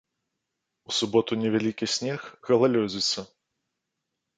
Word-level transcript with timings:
У 0.91 0.95
суботу 1.01 1.39
невялікі 1.43 1.85
снег, 1.99 2.19
галалёдзіца. 2.51 3.31